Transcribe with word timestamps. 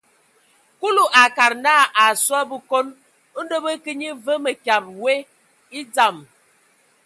Kulu 0.79 1.03
a 1.09 1.13
akad 1.27 1.53
naa, 1.65 1.83
a 2.01 2.03
asɔ 2.11 2.33
a 2.41 2.47
Bǝkon, 2.49 2.87
ndɔ 3.43 3.55
bə 3.63 3.71
kə 3.83 3.91
nye 3.99 4.09
və 4.25 4.33
mǝkyǝbe 4.43 4.89
we 5.03 5.13
e 5.77 5.79
dzam. 5.93 6.15